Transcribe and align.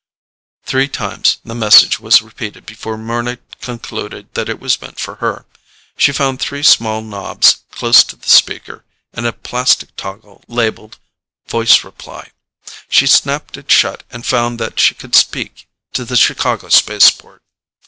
Three 0.65 0.87
times 0.87 1.37
the 1.45 1.53
message 1.53 1.99
was 1.99 2.23
repeated 2.23 2.65
before 2.65 2.97
Mryna 2.97 3.37
concluded 3.61 4.33
that 4.33 4.49
it 4.49 4.59
was 4.59 4.81
meant 4.81 4.99
for 4.99 5.17
her. 5.17 5.45
She 5.95 6.11
found 6.11 6.39
three 6.39 6.63
small 6.63 7.03
knobs 7.03 7.57
close 7.69 8.03
to 8.05 8.15
the 8.15 8.27
speaker 8.27 8.83
and 9.13 9.27
a 9.27 9.31
plastic 9.31 9.95
toggle 9.95 10.43
labeled 10.47 10.97
"voice 11.47 11.83
reply." 11.83 12.31
She 12.89 13.05
snapped 13.05 13.57
it 13.57 13.69
shut 13.69 14.03
and 14.09 14.25
found 14.25 14.59
that 14.59 14.79
she 14.79 14.95
could 14.95 15.13
speak 15.15 15.67
to 15.93 16.03
the 16.03 16.17
Chicago 16.17 16.69
spaceport. 16.69 17.43